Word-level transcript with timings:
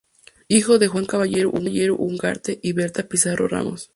Hijo 0.47 0.79
de 0.79 0.87
Juan 0.87 1.05
Cabello 1.05 1.51
Ugarte 1.51 2.59
y 2.63 2.73
Berta 2.73 3.03
Pizarro 3.07 3.47
Ramos. 3.47 3.89